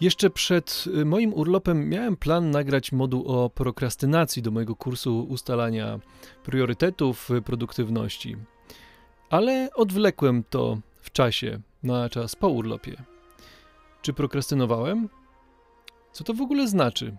[0.00, 6.00] Jeszcze przed y, moim urlopem miałem plan nagrać moduł o prokrastynacji do mojego kursu ustalania
[6.44, 8.36] priorytetów produktywności,
[9.30, 12.96] ale odwlekłem to w czasie, na czas po urlopie.
[14.02, 15.08] Czy prokrastynowałem?
[16.12, 17.16] Co to w ogóle znaczy?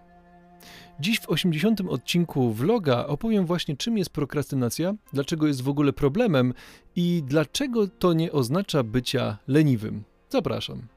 [1.00, 1.82] Dziś w 80.
[1.82, 6.54] odcinku vloga opowiem właśnie czym jest prokrastynacja, dlaczego jest w ogóle problemem
[6.96, 10.04] i dlaczego to nie oznacza bycia leniwym.
[10.30, 10.97] Zapraszam.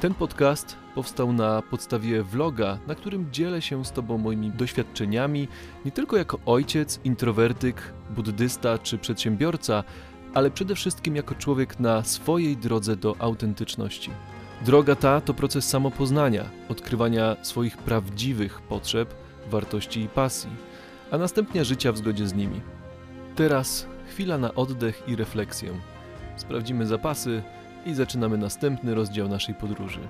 [0.00, 5.48] Ten podcast powstał na podstawie vloga, na którym dzielę się z Tobą moimi doświadczeniami,
[5.84, 9.84] nie tylko jako ojciec, introwertyk, buddysta czy przedsiębiorca,
[10.34, 14.10] ale przede wszystkim jako człowiek na swojej drodze do autentyczności.
[14.64, 19.14] Droga ta to proces samopoznania, odkrywania swoich prawdziwych potrzeb,
[19.50, 20.50] wartości i pasji,
[21.10, 22.60] a następnie życia w zgodzie z nimi.
[23.36, 25.72] Teraz chwila na oddech i refleksję.
[26.36, 27.42] Sprawdzimy zapasy
[27.86, 30.00] i zaczynamy następny rozdział naszej podróży.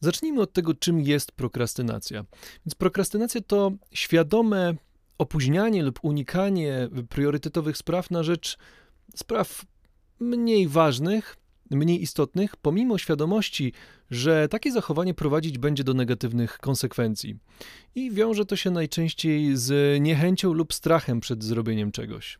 [0.00, 2.24] Zacznijmy od tego, czym jest prokrastynacja.
[2.66, 4.74] Więc prokrastynacja to świadome
[5.18, 8.58] opóźnianie lub unikanie priorytetowych spraw na rzecz
[9.16, 9.64] spraw
[10.20, 11.36] mniej ważnych,
[11.70, 13.72] mniej istotnych, pomimo świadomości,
[14.10, 17.36] że takie zachowanie prowadzić będzie do negatywnych konsekwencji.
[17.94, 22.38] I wiąże to się najczęściej z niechęcią lub strachem przed zrobieniem czegoś.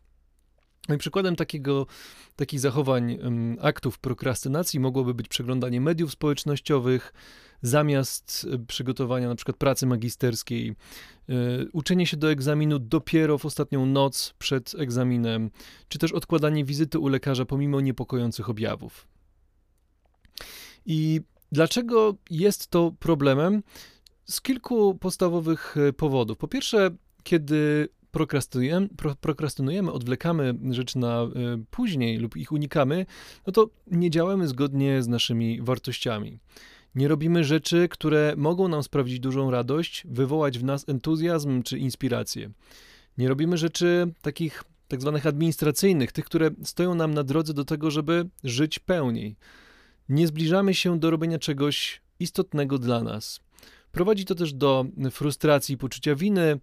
[0.89, 1.87] No i przykładem takiego,
[2.35, 3.17] takich zachowań,
[3.61, 7.13] aktów prokrastynacji mogłoby być przeglądanie mediów społecznościowych,
[7.61, 11.33] zamiast e, przygotowania na przykład pracy magisterskiej, e,
[11.73, 15.51] uczenie się do egzaminu dopiero w ostatnią noc przed egzaminem,
[15.87, 19.07] czy też odkładanie wizyty u lekarza pomimo niepokojących objawów.
[20.85, 23.63] I dlaczego jest to problemem?
[24.25, 26.37] Z kilku podstawowych e, powodów.
[26.37, 26.89] Po pierwsze,
[27.23, 31.27] kiedy prokrastynujemy, pro, prokrastynujemy, odwlekamy rzeczy na y,
[31.71, 33.05] później lub ich unikamy,
[33.47, 36.39] no to nie działamy zgodnie z naszymi wartościami.
[36.95, 42.51] Nie robimy rzeczy, które mogą nam sprawić dużą radość, wywołać w nas entuzjazm czy inspirację.
[43.17, 47.91] Nie robimy rzeczy takich tak zwanych administracyjnych, tych, które stoją nam na drodze do tego,
[47.91, 49.35] żeby żyć pełniej.
[50.11, 53.39] Nie zbliżamy się do robienia czegoś istotnego dla nas.
[53.91, 56.59] Prowadzi to też do frustracji, poczucia winy.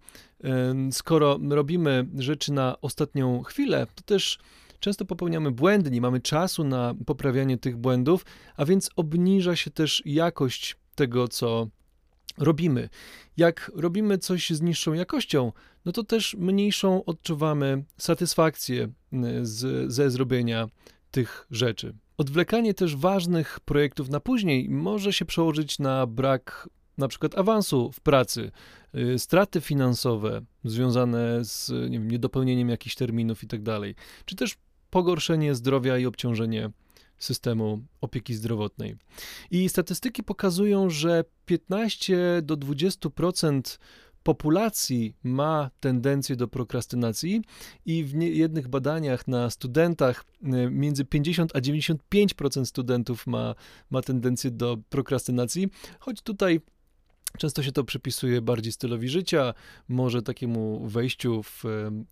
[0.91, 4.39] Skoro robimy rzeczy na ostatnią chwilę, to też
[4.79, 8.25] często popełniamy błędy, nie mamy czasu na poprawianie tych błędów,
[8.57, 11.67] a więc obniża się też jakość tego, co
[12.37, 12.89] robimy.
[13.37, 15.51] Jak robimy coś z niższą jakością,
[15.85, 18.87] no to też mniejszą odczuwamy satysfakcję
[19.41, 20.67] z, ze zrobienia
[21.11, 21.93] tych rzeczy.
[22.19, 27.99] Odwlekanie też ważnych projektów na później może się przełożyć na brak na przykład awansu w
[27.99, 28.51] pracy,
[28.95, 33.61] y, straty finansowe związane z nie wiem, niedopełnieniem jakichś terminów i tak
[34.25, 34.57] czy też
[34.89, 36.69] pogorszenie zdrowia i obciążenie
[37.17, 38.95] systemu opieki zdrowotnej.
[39.51, 43.79] I statystyki pokazują, że 15 do 20%
[44.23, 47.41] populacji ma tendencję do prokrastynacji
[47.85, 53.55] i w jednych badaniach na studentach y, między 50 a 95% studentów ma,
[53.89, 55.67] ma tendencję do prokrastynacji,
[55.99, 56.61] choć tutaj
[57.37, 59.53] Często się to przypisuje bardziej stylowi życia,
[59.87, 61.63] może takiemu wejściu w,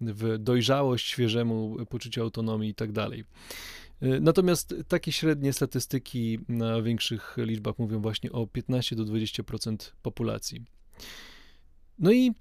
[0.01, 2.89] w dojrzałość, świeżemu poczuciu autonomii i tak.
[4.01, 10.65] E, natomiast takie średnie statystyki na większych liczbach mówią właśnie o 15 do 20% populacji.
[11.99, 12.31] No i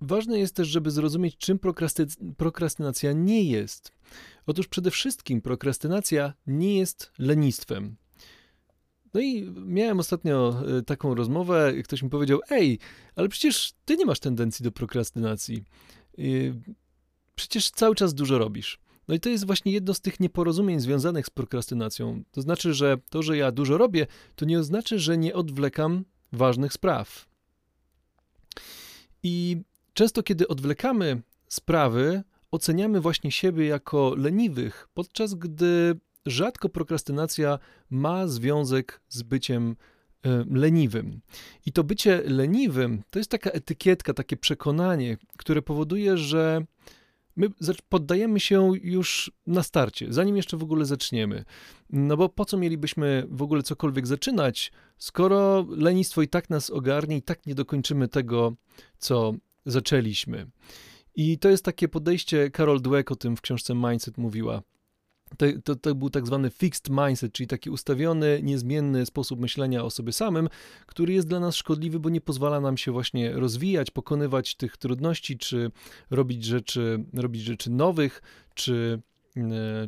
[0.00, 3.92] ważne jest też, żeby zrozumieć, czym prokrasty- prokrastynacja nie jest.
[4.46, 7.96] Otóż przede wszystkim prokrastynacja nie jest lenistwem.
[9.14, 12.78] No i miałem ostatnio e, taką rozmowę, ktoś mi powiedział: Ej,
[13.16, 15.64] ale przecież ty nie masz tendencji do prokrastynacji.
[17.34, 18.78] Przecież cały czas dużo robisz.
[19.08, 22.22] No i to jest właśnie jedno z tych nieporozumień związanych z prokrastynacją.
[22.30, 24.06] To znaczy, że to, że ja dużo robię,
[24.36, 27.27] to nie oznacza, że nie odwlekam ważnych spraw.
[29.22, 29.56] I
[29.94, 37.58] często, kiedy odwlekamy sprawy, oceniamy właśnie siebie jako leniwych, podczas gdy rzadko prokrastynacja
[37.90, 39.76] ma związek z byciem
[40.22, 41.20] e, leniwym.
[41.66, 46.64] I to bycie leniwym to jest taka etykietka, takie przekonanie, które powoduje, że
[47.38, 47.50] my
[47.88, 51.44] poddajemy się już na starcie, zanim jeszcze w ogóle zaczniemy.
[51.90, 57.16] No bo po co mielibyśmy w ogóle cokolwiek zaczynać, skoro lenistwo i tak nas ogarnie
[57.16, 58.52] i tak nie dokończymy tego,
[58.98, 59.34] co
[59.66, 60.46] zaczęliśmy.
[61.14, 64.62] I to jest takie podejście, Carol Dweck o tym w książce Mindset mówiła.
[65.64, 70.12] To, to, był tak zwany fixed mindset, czyli taki ustawiony, niezmienny sposób myślenia o sobie
[70.12, 70.48] samym,
[70.86, 75.38] który jest dla nas szkodliwy, bo nie pozwala nam się właśnie rozwijać, pokonywać tych trudności,
[75.38, 75.70] czy
[76.10, 78.22] robić rzeczy, robić rzeczy nowych,
[78.54, 79.02] czy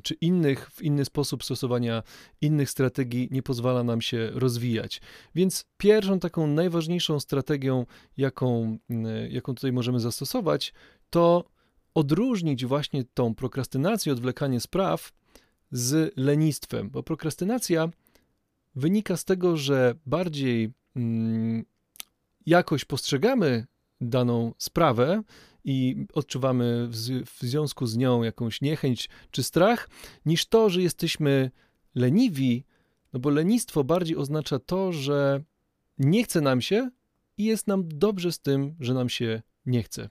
[0.02, 2.02] czy innych, w inny sposób stosowania
[2.40, 5.00] innych strategii nie pozwala nam się rozwijać.
[5.34, 8.78] Więc pierwszą taką najważniejszą strategią, jaką,
[9.28, 10.72] jaką tutaj możemy zastosować,
[11.10, 11.44] to
[11.94, 15.12] odróżnić właśnie tą prokrastynację, odwlekanie spraw
[15.70, 17.88] z lenistwem, bo prokrastynacja
[18.75, 21.64] wynika z tego, że bardziej mm,
[22.46, 23.66] jakoś postrzegamy
[24.00, 25.22] daną sprawę
[25.64, 26.94] i odczuwamy w,
[27.26, 29.88] w związku z nią jakąś niechęć czy strach,
[30.26, 31.50] niż to, że jesteśmy
[31.94, 32.64] leniwi,
[33.12, 35.42] no bo lenistwo bardziej oznacza to, że
[35.98, 36.90] nie chce nam się
[37.37, 40.08] i jest nam dobrze z tym, że nam się nie chce.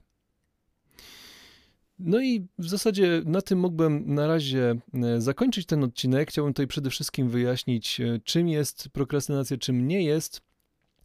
[2.04, 6.28] No i w zasadzie na tym mógłbym na razie e, zakończyć ten odcinek.
[6.28, 10.40] Chciałbym tutaj przede wszystkim wyjaśnić, e, czym jest prokrastynacja, czym nie jest.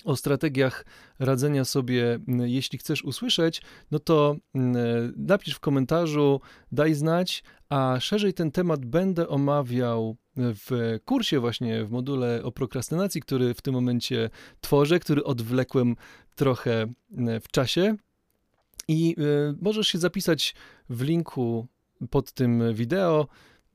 [0.05, 0.85] O strategiach
[1.19, 3.61] radzenia sobie, jeśli chcesz usłyszeć,
[3.91, 4.59] no to e,
[5.17, 11.91] napisz w komentarzu, daj znać, a szerzej ten temat będę omawiał w kursie właśnie w
[11.91, 14.29] module o prokrastynacji, który w tym momencie
[14.61, 15.95] tworzę, który odwlekłem
[16.35, 16.87] trochę
[17.41, 17.95] w czasie.
[18.87, 20.55] I y, możesz się zapisać
[20.89, 21.67] w linku
[22.09, 23.27] pod tym wideo.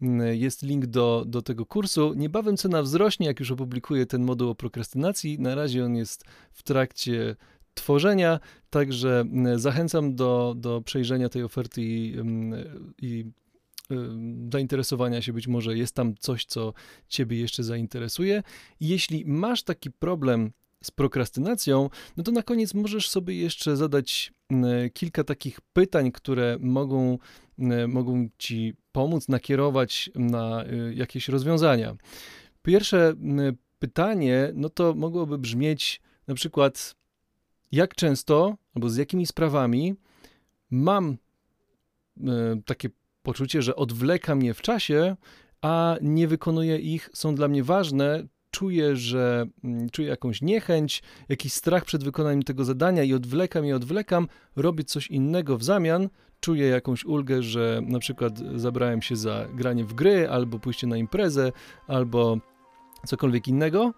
[0.02, 2.14] Y, jest link do, do tego kursu.
[2.14, 5.38] Niebawem cena wzrośnie, jak już opublikuję ten moduł o prokrastynacji.
[5.38, 7.36] Na razie on jest w trakcie
[7.74, 8.40] tworzenia,
[8.70, 9.24] także
[9.54, 12.16] y, zachęcam do, do przejrzenia tej oferty i,
[13.02, 13.24] i
[14.52, 16.72] zainteresowania się, być może jest tam coś, co
[17.08, 18.42] Ciebie jeszcze zainteresuje.
[18.80, 20.52] Jeśli masz taki problem
[20.84, 24.32] z prokrastynacją, no to na koniec możesz sobie jeszcze zadać
[24.92, 27.18] kilka takich pytań, które mogą,
[27.88, 31.96] mogą ci pomóc nakierować na y, jakieś rozwiązania.
[32.62, 33.14] Pierwsze
[33.78, 36.94] pytanie, no to mogłoby brzmieć na przykład,
[37.72, 39.94] jak często albo z jakimi sprawami
[40.70, 41.16] mam
[42.64, 42.88] takie
[43.22, 45.16] poczucie, że odwleka mnie w czasie,
[45.62, 51.52] a nie wykonuję ich, są dla mnie ważne, czuję, że mm, czuję jakąś niechęć, jakiś
[51.52, 56.08] strach przed wykonaniem tego zadania i odwlekam i odwlekam, robię coś innego w zamian,
[56.40, 60.96] czuję jakąś ulgę, że na przykład zabrałem się za granie w gry, albo pójście na
[60.96, 61.52] imprezę,
[61.86, 62.38] albo
[63.06, 63.94] cokolwiek innego.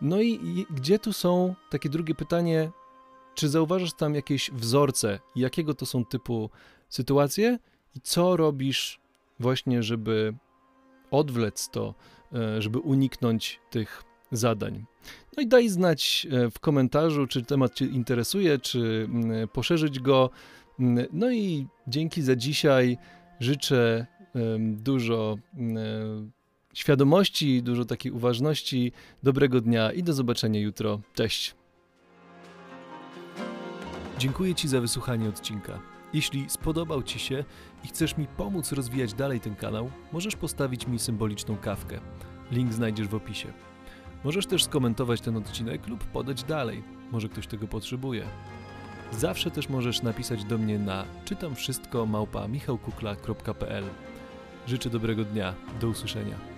[0.00, 2.70] No i, i gdzie tu są, takie drugie pytanie,
[3.34, 6.50] czy zauważasz tam jakieś wzorce, jakiego to są typu
[6.88, 7.58] sytuacje
[7.94, 9.00] i co robisz
[9.40, 10.34] właśnie, żeby
[11.10, 11.94] odwlec to,
[12.34, 14.84] E, żeby uniknąć tych zadań.
[15.36, 19.08] No i daj znać e, w komentarzu, czy temat Cię interesuje, czy
[19.52, 20.30] poszerzyć go.
[21.12, 22.98] No i dzięki za dzisiaj.
[23.40, 24.06] Życzę
[24.58, 25.36] dużo
[26.74, 28.92] świadomości, dużo takiej uważności.
[29.22, 31.00] Dobrego dnia i do zobaczenia jutro.
[31.14, 31.54] Cześć.
[34.18, 35.80] Dziękuję Ci za wysłuchanie odcinka.
[36.12, 37.44] Jeśli spodobał Ci się
[37.84, 42.00] i chcesz mi pomóc rozwijać dalej ten kanał, możesz postawić mi symboliczną kawkę.
[42.50, 43.52] Link znajdziesz w opisie.
[44.24, 46.82] Możesz też skomentować ten odcinek lub podać dalej.
[47.12, 48.24] Może ktoś tego potrzebuje.
[49.12, 53.84] Zawsze też możesz napisać do mnie na czytam wszystko małpa michałkukla.pl.
[54.66, 55.54] Życzę dobrego dnia.
[55.80, 56.57] Do usłyszenia.